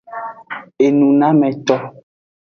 [0.85, 1.75] Enunameto.